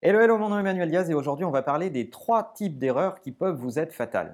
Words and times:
Hello, 0.00 0.20
hello, 0.20 0.38
mon 0.38 0.50
nom 0.50 0.58
est 0.58 0.60
Emmanuel 0.60 0.90
Diaz 0.90 1.10
et 1.10 1.14
aujourd'hui 1.14 1.44
on 1.44 1.50
va 1.50 1.62
parler 1.62 1.90
des 1.90 2.08
trois 2.08 2.52
types 2.54 2.78
d'erreurs 2.78 3.20
qui 3.20 3.32
peuvent 3.32 3.56
vous 3.56 3.80
être 3.80 3.92
fatales. 3.92 4.32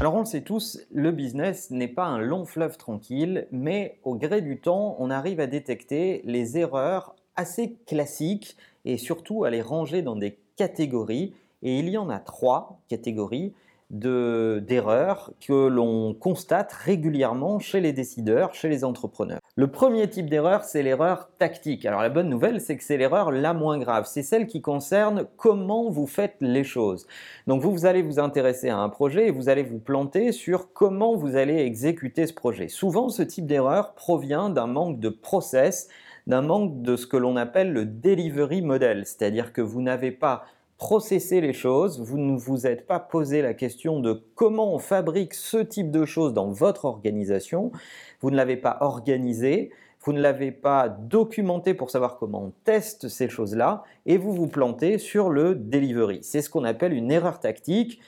Alors 0.00 0.16
on 0.16 0.18
le 0.18 0.24
sait 0.24 0.40
tous, 0.40 0.80
le 0.90 1.12
business 1.12 1.70
n'est 1.70 1.86
pas 1.86 2.06
un 2.06 2.18
long 2.18 2.46
fleuve 2.46 2.78
tranquille, 2.78 3.46
mais 3.52 4.00
au 4.02 4.16
gré 4.16 4.42
du 4.42 4.58
temps, 4.58 4.96
on 4.98 5.08
arrive 5.08 5.38
à 5.38 5.46
détecter 5.46 6.20
les 6.24 6.58
erreurs 6.58 7.14
assez 7.36 7.76
classiques 7.86 8.56
et 8.84 8.96
surtout 8.96 9.44
à 9.44 9.50
les 9.50 9.62
ranger 9.62 10.02
dans 10.02 10.16
des 10.16 10.36
catégories. 10.56 11.32
Et 11.62 11.78
il 11.78 11.88
y 11.90 11.96
en 11.96 12.10
a 12.10 12.18
trois 12.18 12.80
catégories 12.88 13.54
d'erreurs 13.90 15.32
que 15.40 15.66
l'on 15.66 16.12
constate 16.12 16.72
régulièrement 16.72 17.58
chez 17.58 17.80
les 17.80 17.92
décideurs, 17.92 18.54
chez 18.54 18.68
les 18.68 18.84
entrepreneurs. 18.84 19.40
Le 19.56 19.66
premier 19.66 20.08
type 20.08 20.28
d'erreur, 20.28 20.64
c'est 20.64 20.82
l'erreur 20.82 21.30
tactique. 21.38 21.86
Alors 21.86 22.02
la 22.02 22.10
bonne 22.10 22.28
nouvelle, 22.28 22.60
c'est 22.60 22.76
que 22.76 22.84
c'est 22.84 22.98
l'erreur 22.98 23.32
la 23.32 23.54
moins 23.54 23.78
grave. 23.78 24.04
C'est 24.06 24.22
celle 24.22 24.46
qui 24.46 24.60
concerne 24.60 25.26
comment 25.36 25.88
vous 25.88 26.06
faites 26.06 26.36
les 26.40 26.64
choses. 26.64 27.06
Donc 27.46 27.62
vous, 27.62 27.72
vous 27.72 27.86
allez 27.86 28.02
vous 28.02 28.18
intéresser 28.18 28.68
à 28.68 28.78
un 28.78 28.90
projet 28.90 29.28
et 29.28 29.30
vous 29.30 29.48
allez 29.48 29.62
vous 29.62 29.78
planter 29.78 30.32
sur 30.32 30.72
comment 30.72 31.16
vous 31.16 31.36
allez 31.36 31.56
exécuter 31.56 32.26
ce 32.26 32.34
projet. 32.34 32.68
Souvent, 32.68 33.08
ce 33.08 33.22
type 33.22 33.46
d'erreur 33.46 33.94
provient 33.94 34.50
d'un 34.50 34.66
manque 34.66 35.00
de 35.00 35.08
process, 35.08 35.88
d'un 36.26 36.42
manque 36.42 36.82
de 36.82 36.96
ce 36.96 37.06
que 37.06 37.16
l'on 37.16 37.36
appelle 37.36 37.72
le 37.72 37.86
delivery 37.86 38.60
model, 38.60 39.06
c'est-à-dire 39.06 39.52
que 39.52 39.62
vous 39.62 39.80
n'avez 39.80 40.10
pas 40.10 40.44
processé 40.78 41.40
les 41.40 41.52
choses, 41.52 42.00
vous 42.00 42.18
ne 42.18 42.38
vous 42.38 42.66
êtes 42.66 42.86
pas 42.86 43.00
posé 43.00 43.42
la 43.42 43.52
question 43.52 43.98
de 43.98 44.22
comment 44.36 44.72
on 44.72 44.78
fabrique 44.78 45.34
ce 45.34 45.58
type 45.58 45.90
de 45.90 46.04
choses 46.04 46.32
dans 46.32 46.50
votre 46.50 46.84
organisation, 46.84 47.72
vous 48.20 48.30
ne 48.30 48.36
l'avez 48.36 48.56
pas 48.56 48.78
organisé, 48.80 49.70
vous 50.02 50.12
ne 50.12 50.20
l'avez 50.20 50.52
pas 50.52 50.88
documenté 50.88 51.74
pour 51.74 51.90
savoir 51.90 52.16
comment 52.16 52.44
on 52.44 52.52
teste 52.62 53.08
ces 53.08 53.28
choses-là, 53.28 53.82
et 54.06 54.16
vous 54.16 54.32
vous 54.32 54.46
plantez 54.46 54.98
sur 54.98 55.30
le 55.30 55.56
delivery. 55.56 56.20
C'est 56.22 56.42
ce 56.42 56.48
qu'on 56.48 56.64
appelle 56.64 56.92
une 56.92 57.10
erreur 57.10 57.40
tactique. 57.40 58.00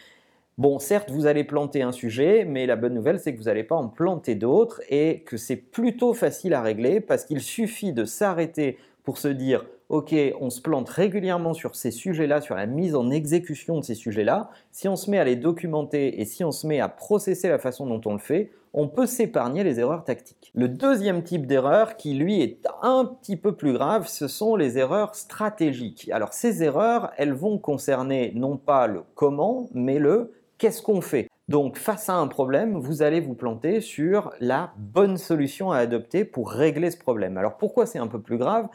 Bon, 0.57 0.79
certes, 0.79 1.11
vous 1.11 1.27
allez 1.27 1.43
planter 1.43 1.83
un 1.83 1.93
sujet, 1.93 2.45
mais 2.45 2.67
la 2.67 2.77
bonne 2.77 2.95
nouvelle, 2.95 3.19
c'est 3.19 3.33
que 3.33 3.39
vous 3.39 3.45
n'allez 3.45 3.65
pas 3.65 3.77
en 3.77 3.89
planter 3.89 4.37
d'autres 4.37 4.81
et 4.89 5.23
que 5.25 5.37
c'est 5.37 5.57
plutôt 5.57 6.15
facile 6.15 6.55
à 6.55 6.63
régler 6.63 7.01
parce 7.01 7.25
qu'il 7.25 7.41
suffit 7.41 7.93
de 7.93 8.05
s'arrêter 8.05 8.79
pour 9.03 9.19
se 9.19 9.29
dire 9.29 9.65
ok, 9.91 10.15
on 10.41 10.51
se 10.51 10.61
plante 10.61 10.89
régulièrement 10.89 11.53
sur 11.53 11.75
ces 11.75 11.91
sujets-là, 11.91 12.41
sur 12.41 12.55
la 12.55 12.67
mise 12.67 12.95
en 12.95 13.11
exécution 13.11 13.81
de 13.81 13.85
ces 13.85 13.97
sujets-là, 13.97 14.51
si 14.71 14.89
on 14.89 14.95
se 14.95 15.11
met 15.11 15.19
à 15.19 15.25
les 15.25 15.35
documenter 15.35 16.21
et 16.21 16.25
si 16.25 16.45
on 16.45 16.53
se 16.53 16.67
met 16.67 16.81
à 16.81 16.89
processer 16.89 17.49
la 17.49 17.59
façon 17.59 17.87
dont 17.87 18.01
on 18.07 18.13
le 18.13 18.21
fait, 18.21 18.53
on 18.73 18.87
peut 18.87 19.07
s'épargner 19.07 19.65
les 19.65 19.81
erreurs 19.81 20.05
tactiques. 20.05 20.53
Le 20.55 20.69
deuxième 20.69 21.25
type 21.25 21.45
d'erreur 21.45 21.97
qui 21.97 22.15
lui 22.15 22.41
est 22.41 22.65
un 22.83 23.05
petit 23.05 23.37
peu 23.37 23.57
plus 23.57 23.73
grave, 23.73 24.07
ce 24.07 24.29
sont 24.29 24.55
les 24.55 24.79
erreurs 24.79 25.17
stratégiques. 25.17 26.09
Alors 26.13 26.33
ces 26.35 26.63
erreurs, 26.63 27.11
elles 27.17 27.35
vont 27.35 27.59
concerner 27.59 28.33
non 28.37 28.57
pas 28.57 28.87
le 28.87 29.03
comment, 29.17 29.69
mais 29.75 29.99
le 29.99 30.33
qu'est-ce 30.59 30.83
qu'on 30.83 31.01
fait. 31.01 31.27
Donc 31.51 31.79
face 31.79 32.09
à 32.09 32.15
un 32.15 32.29
problème, 32.29 32.79
vous 32.79 33.03
allez 33.03 33.19
vous 33.19 33.35
planter 33.35 33.81
sur 33.81 34.33
la 34.39 34.73
bonne 34.77 35.17
solution 35.17 35.73
à 35.73 35.79
adopter 35.79 36.25
pour 36.25 36.49
régler 36.49 36.93
ce 36.93 36.97
problème. 36.97 37.37
Alors 37.37 37.57
pourquoi 37.57 37.87
c'est 37.87 37.99
un 37.99 38.07
peu 38.07 38.21
plus 38.21 38.39
grave? 38.39 38.69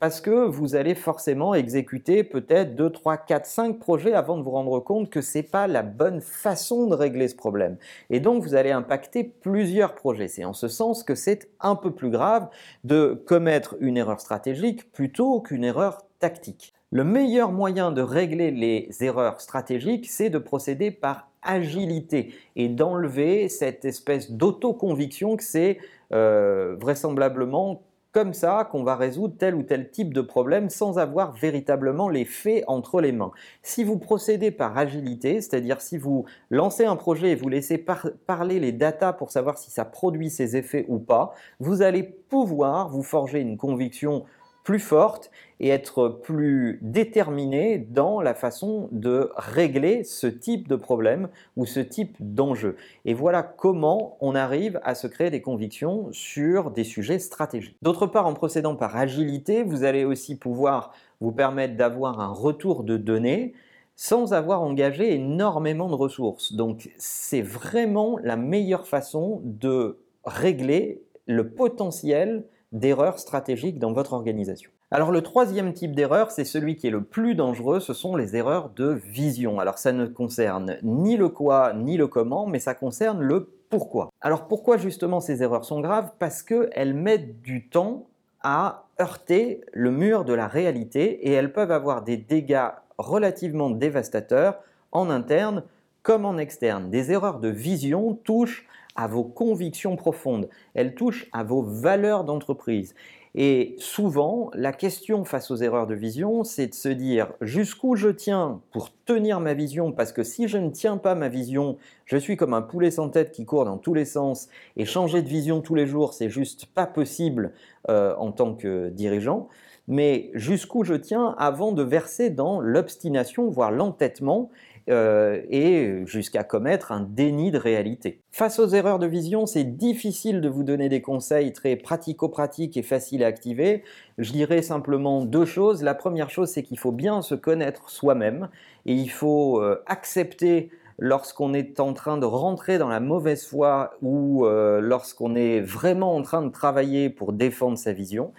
Parce 0.00 0.22
que 0.22 0.46
vous 0.46 0.74
allez 0.74 0.94
forcément 0.94 1.52
exécuter 1.52 2.24
peut-être 2.24 2.74
2, 2.74 2.88
3, 2.88 3.18
4, 3.18 3.44
5 3.44 3.78
projets 3.78 4.14
avant 4.14 4.38
de 4.38 4.42
vous 4.42 4.50
rendre 4.50 4.80
compte 4.80 5.10
que 5.10 5.20
ce 5.20 5.36
n'est 5.36 5.42
pas 5.42 5.66
la 5.66 5.82
bonne 5.82 6.22
façon 6.22 6.86
de 6.86 6.94
régler 6.94 7.28
ce 7.28 7.36
problème. 7.36 7.76
Et 8.08 8.18
donc 8.18 8.42
vous 8.42 8.54
allez 8.54 8.70
impacter 8.70 9.24
plusieurs 9.24 9.94
projets. 9.94 10.28
C'est 10.28 10.46
en 10.46 10.54
ce 10.54 10.68
sens 10.68 11.04
que 11.04 11.14
c'est 11.14 11.50
un 11.60 11.76
peu 11.76 11.90
plus 11.90 12.08
grave 12.08 12.48
de 12.82 13.22
commettre 13.26 13.76
une 13.80 13.98
erreur 13.98 14.20
stratégique 14.20 14.90
plutôt 14.90 15.42
qu'une 15.42 15.64
erreur 15.64 15.98
tactique. 16.18 16.72
Le 16.90 17.04
meilleur 17.04 17.52
moyen 17.52 17.92
de 17.92 18.00
régler 18.00 18.50
les 18.50 18.88
erreurs 19.00 19.42
stratégiques, 19.42 20.08
c'est 20.10 20.30
de 20.30 20.38
procéder 20.38 20.90
par 20.90 21.31
agilité 21.42 22.34
et 22.56 22.68
d'enlever 22.68 23.48
cette 23.48 23.84
espèce 23.84 24.30
d'autoconviction 24.30 25.36
que 25.36 25.44
c'est 25.44 25.78
euh, 26.12 26.76
vraisemblablement 26.80 27.82
comme 28.12 28.34
ça 28.34 28.68
qu'on 28.70 28.84
va 28.84 28.94
résoudre 28.94 29.34
tel 29.38 29.54
ou 29.54 29.62
tel 29.62 29.90
type 29.90 30.12
de 30.12 30.20
problème 30.20 30.68
sans 30.68 30.98
avoir 30.98 31.32
véritablement 31.32 32.10
les 32.10 32.26
faits 32.26 32.62
entre 32.66 33.00
les 33.00 33.10
mains. 33.10 33.32
Si 33.62 33.84
vous 33.84 33.98
procédez 33.98 34.50
par 34.50 34.76
agilité, 34.76 35.40
c'est-à-dire 35.40 35.80
si 35.80 35.96
vous 35.96 36.26
lancez 36.50 36.84
un 36.84 36.96
projet 36.96 37.30
et 37.30 37.34
vous 37.34 37.48
laissez 37.48 37.78
parler 37.78 38.60
les 38.60 38.72
datas 38.72 39.14
pour 39.14 39.30
savoir 39.30 39.56
si 39.56 39.70
ça 39.70 39.86
produit 39.86 40.28
ses 40.28 40.56
effets 40.56 40.84
ou 40.88 40.98
pas, 40.98 41.34
vous 41.58 41.80
allez 41.80 42.02
pouvoir 42.02 42.90
vous 42.90 43.02
forger 43.02 43.40
une 43.40 43.56
conviction 43.56 44.24
plus 44.64 44.78
forte 44.78 45.30
et 45.60 45.68
être 45.68 46.08
plus 46.08 46.78
déterminé 46.82 47.78
dans 47.78 48.20
la 48.20 48.34
façon 48.34 48.88
de 48.92 49.30
régler 49.36 50.04
ce 50.04 50.26
type 50.26 50.68
de 50.68 50.76
problème 50.76 51.28
ou 51.56 51.66
ce 51.66 51.80
type 51.80 52.16
d'enjeu. 52.20 52.76
Et 53.04 53.14
voilà 53.14 53.42
comment 53.42 54.16
on 54.20 54.34
arrive 54.34 54.80
à 54.82 54.94
se 54.94 55.06
créer 55.06 55.30
des 55.30 55.42
convictions 55.42 56.08
sur 56.12 56.70
des 56.70 56.84
sujets 56.84 57.18
stratégiques. 57.18 57.76
D'autre 57.82 58.06
part, 58.06 58.26
en 58.26 58.34
procédant 58.34 58.76
par 58.76 58.96
agilité, 58.96 59.62
vous 59.62 59.84
allez 59.84 60.04
aussi 60.04 60.36
pouvoir 60.36 60.92
vous 61.20 61.32
permettre 61.32 61.76
d'avoir 61.76 62.20
un 62.20 62.32
retour 62.32 62.82
de 62.82 62.96
données 62.96 63.54
sans 63.94 64.32
avoir 64.32 64.62
engagé 64.62 65.14
énormément 65.14 65.88
de 65.88 65.94
ressources. 65.94 66.54
Donc 66.54 66.90
c'est 66.98 67.42
vraiment 67.42 68.18
la 68.22 68.36
meilleure 68.36 68.86
façon 68.86 69.40
de 69.44 69.98
régler 70.24 71.02
le 71.26 71.50
potentiel 71.50 72.44
d'erreurs 72.72 73.18
stratégiques 73.18 73.78
dans 73.78 73.92
votre 73.92 74.12
organisation. 74.12 74.70
Alors 74.90 75.10
le 75.10 75.22
troisième 75.22 75.72
type 75.72 75.94
d'erreur, 75.94 76.30
c'est 76.30 76.44
celui 76.44 76.76
qui 76.76 76.86
est 76.86 76.90
le 76.90 77.02
plus 77.02 77.34
dangereux, 77.34 77.80
ce 77.80 77.94
sont 77.94 78.16
les 78.16 78.36
erreurs 78.36 78.70
de 78.74 79.00
vision. 79.06 79.60
Alors 79.60 79.78
ça 79.78 79.92
ne 79.92 80.06
concerne 80.06 80.76
ni 80.82 81.16
le 81.16 81.28
quoi 81.28 81.72
ni 81.72 81.96
le 81.96 82.06
comment, 82.06 82.46
mais 82.46 82.58
ça 82.58 82.74
concerne 82.74 83.20
le 83.20 83.48
pourquoi. 83.70 84.10
Alors 84.20 84.48
pourquoi 84.48 84.76
justement 84.76 85.20
ces 85.20 85.42
erreurs 85.42 85.64
sont 85.64 85.80
graves? 85.80 86.10
Parce 86.18 86.42
qu'elles 86.42 86.94
mettent 86.94 87.40
du 87.40 87.68
temps 87.68 88.06
à 88.42 88.84
heurter 89.00 89.62
le 89.72 89.90
mur 89.90 90.24
de 90.24 90.34
la 90.34 90.46
réalité 90.46 91.26
et 91.26 91.32
elles 91.32 91.52
peuvent 91.52 91.70
avoir 91.70 92.02
des 92.02 92.16
dégâts 92.16 92.68
relativement 92.98 93.70
dévastateurs 93.70 94.58
en 94.92 95.08
interne 95.08 95.62
comme 96.02 96.24
en 96.24 96.36
externe. 96.36 96.90
Des 96.90 97.12
erreurs 97.12 97.38
de 97.38 97.48
vision 97.48 98.14
touchent 98.24 98.66
à 98.96 99.06
vos 99.06 99.24
convictions 99.24 99.96
profondes, 99.96 100.48
elles 100.74 100.94
touchent 100.94 101.28
à 101.32 101.42
vos 101.44 101.62
valeurs 101.62 102.24
d'entreprise. 102.24 102.94
Et 103.34 103.76
souvent, 103.78 104.50
la 104.52 104.72
question 104.74 105.24
face 105.24 105.50
aux 105.50 105.56
erreurs 105.56 105.86
de 105.86 105.94
vision, 105.94 106.44
c'est 106.44 106.66
de 106.66 106.74
se 106.74 106.90
dire 106.90 107.32
jusqu'où 107.40 107.96
je 107.96 108.10
tiens 108.10 108.60
pour 108.72 108.90
tenir 109.06 109.40
ma 109.40 109.54
vision, 109.54 109.90
parce 109.90 110.12
que 110.12 110.22
si 110.22 110.48
je 110.48 110.58
ne 110.58 110.68
tiens 110.68 110.98
pas 110.98 111.14
ma 111.14 111.30
vision, 111.30 111.78
je 112.04 112.18
suis 112.18 112.36
comme 112.36 112.52
un 112.52 112.60
poulet 112.60 112.90
sans 112.90 113.08
tête 113.08 113.32
qui 113.32 113.46
court 113.46 113.64
dans 113.64 113.78
tous 113.78 113.94
les 113.94 114.04
sens, 114.04 114.48
et 114.76 114.84
changer 114.84 115.22
de 115.22 115.28
vision 115.28 115.62
tous 115.62 115.74
les 115.74 115.86
jours, 115.86 116.12
c'est 116.12 116.28
juste 116.28 116.66
pas 116.66 116.86
possible 116.86 117.52
euh, 117.88 118.14
en 118.18 118.32
tant 118.32 118.54
que 118.54 118.90
dirigeant. 118.90 119.48
Mais 119.88 120.30
jusqu'où 120.34 120.84
je 120.84 120.94
tiens 120.94 121.34
avant 121.38 121.72
de 121.72 121.82
verser 121.82 122.28
dans 122.28 122.60
l'obstination, 122.60 123.48
voire 123.48 123.72
l'entêtement, 123.72 124.50
euh, 124.90 125.40
et 125.48 126.02
jusqu'à 126.06 126.42
commettre 126.42 126.90
un 126.90 127.00
déni 127.00 127.50
de 127.50 127.58
réalité. 127.58 128.20
Face 128.32 128.58
aux 128.58 128.68
erreurs 128.68 128.98
de 128.98 129.06
vision, 129.06 129.46
c'est 129.46 129.64
difficile 129.64 130.40
de 130.40 130.48
vous 130.48 130.64
donner 130.64 130.88
des 130.88 131.00
conseils 131.00 131.52
très 131.52 131.76
pratico-pratiques 131.76 132.76
et 132.76 132.82
faciles 132.82 133.22
à 133.22 133.28
activer. 133.28 133.84
Je 134.18 134.32
dirais 134.32 134.62
simplement 134.62 135.24
deux 135.24 135.44
choses. 135.44 135.82
La 135.82 135.94
première 135.94 136.30
chose, 136.30 136.48
c'est 136.48 136.62
qu'il 136.62 136.78
faut 136.78 136.92
bien 136.92 137.22
se 137.22 137.34
connaître 137.34 137.90
soi-même 137.90 138.48
et 138.86 138.94
il 138.94 139.10
faut 139.10 139.60
euh, 139.60 139.82
accepter 139.86 140.70
lorsqu'on 140.98 141.54
est 141.54 141.80
en 141.80 141.92
train 141.92 142.18
de 142.18 142.26
rentrer 142.26 142.78
dans 142.78 142.88
la 142.88 143.00
mauvaise 143.00 143.46
foi 143.46 143.94
ou 144.02 144.46
euh, 144.46 144.80
lorsqu'on 144.80 145.34
est 145.34 145.60
vraiment 145.60 146.14
en 146.14 146.22
train 146.22 146.42
de 146.42 146.50
travailler 146.50 147.10
pour 147.10 147.32
défendre 147.32 147.78
sa 147.78 147.92
vision. 147.92 148.32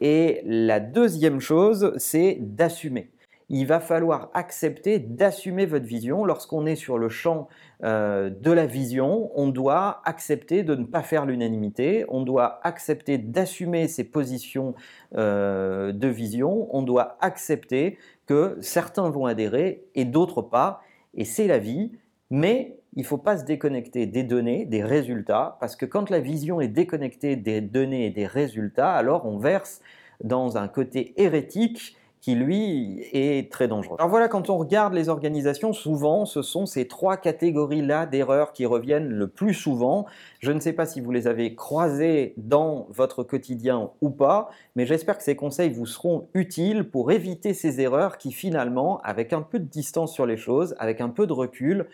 Et 0.00 0.42
la 0.44 0.80
deuxième 0.80 1.40
chose, 1.40 1.92
c'est 1.96 2.38
d'assumer 2.40 3.10
il 3.50 3.66
va 3.66 3.80
falloir 3.80 4.30
accepter 4.34 4.98
d'assumer 4.98 5.66
votre 5.66 5.86
vision. 5.86 6.24
Lorsqu'on 6.24 6.66
est 6.66 6.76
sur 6.76 6.98
le 6.98 7.08
champ 7.08 7.48
euh, 7.82 8.30
de 8.30 8.50
la 8.52 8.66
vision, 8.66 9.30
on 9.34 9.48
doit 9.48 10.02
accepter 10.04 10.62
de 10.62 10.74
ne 10.74 10.84
pas 10.84 11.02
faire 11.02 11.24
l'unanimité, 11.24 12.04
on 12.08 12.22
doit 12.22 12.60
accepter 12.62 13.16
d'assumer 13.16 13.88
ses 13.88 14.04
positions 14.04 14.74
euh, 15.16 15.92
de 15.92 16.08
vision, 16.08 16.68
on 16.74 16.82
doit 16.82 17.16
accepter 17.20 17.98
que 18.26 18.58
certains 18.60 19.08
vont 19.08 19.26
adhérer 19.26 19.84
et 19.94 20.04
d'autres 20.04 20.42
pas, 20.42 20.82
et 21.14 21.24
c'est 21.24 21.46
la 21.46 21.58
vie, 21.58 21.92
mais 22.30 22.78
il 22.94 23.02
ne 23.02 23.06
faut 23.06 23.18
pas 23.18 23.38
se 23.38 23.44
déconnecter 23.44 24.06
des 24.06 24.24
données, 24.24 24.66
des 24.66 24.82
résultats, 24.82 25.56
parce 25.60 25.76
que 25.76 25.86
quand 25.86 26.10
la 26.10 26.20
vision 26.20 26.60
est 26.60 26.68
déconnectée 26.68 27.36
des 27.36 27.60
données 27.60 28.06
et 28.06 28.10
des 28.10 28.26
résultats, 28.26 28.92
alors 28.92 29.24
on 29.24 29.38
verse 29.38 29.80
dans 30.22 30.58
un 30.58 30.68
côté 30.68 31.14
hérétique 31.16 31.96
qui 32.20 32.34
lui 32.34 33.06
est 33.12 33.50
très 33.50 33.68
dangereux. 33.68 33.96
Alors 33.98 34.10
voilà, 34.10 34.28
quand 34.28 34.50
on 34.50 34.56
regarde 34.56 34.94
les 34.94 35.08
organisations, 35.08 35.72
souvent 35.72 36.26
ce 36.26 36.42
sont 36.42 36.66
ces 36.66 36.88
trois 36.88 37.16
catégories-là 37.16 38.06
d'erreurs 38.06 38.52
qui 38.52 38.66
reviennent 38.66 39.08
le 39.08 39.28
plus 39.28 39.54
souvent. 39.54 40.06
Je 40.40 40.52
ne 40.52 40.60
sais 40.60 40.72
pas 40.72 40.86
si 40.86 41.00
vous 41.00 41.10
les 41.10 41.26
avez 41.26 41.54
croisées 41.54 42.34
dans 42.36 42.86
votre 42.90 43.22
quotidien 43.22 43.90
ou 44.00 44.10
pas, 44.10 44.50
mais 44.76 44.86
j'espère 44.86 45.18
que 45.18 45.24
ces 45.24 45.36
conseils 45.36 45.70
vous 45.70 45.86
seront 45.86 46.28
utiles 46.34 46.84
pour 46.84 47.12
éviter 47.12 47.54
ces 47.54 47.80
erreurs 47.80 48.18
qui 48.18 48.32
finalement, 48.32 49.00
avec 49.02 49.32
un 49.32 49.42
peu 49.42 49.58
de 49.58 49.64
distance 49.64 50.12
sur 50.12 50.26
les 50.26 50.36
choses, 50.36 50.74
avec 50.78 51.00
un 51.00 51.08
peu 51.08 51.26
de 51.26 51.32
recul, 51.32 51.86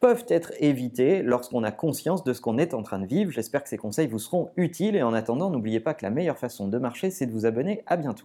peuvent 0.00 0.26
être 0.28 0.52
évitées 0.60 1.22
lorsqu'on 1.22 1.64
a 1.64 1.70
conscience 1.70 2.24
de 2.24 2.32
ce 2.32 2.40
qu'on 2.40 2.58
est 2.58 2.74
en 2.74 2.82
train 2.82 2.98
de 2.98 3.06
vivre. 3.06 3.30
J'espère 3.30 3.62
que 3.62 3.70
ces 3.70 3.78
conseils 3.78 4.06
vous 4.06 4.18
seront 4.18 4.50
utiles 4.56 4.96
et 4.96 5.02
en 5.02 5.14
attendant, 5.14 5.50
n'oubliez 5.50 5.80
pas 5.80 5.94
que 5.94 6.04
la 6.04 6.10
meilleure 6.10 6.38
façon 6.38 6.68
de 6.68 6.78
marcher, 6.78 7.10
c'est 7.10 7.26
de 7.26 7.32
vous 7.32 7.46
abonner. 7.46 7.82
À 7.86 7.96
bientôt. 7.96 8.24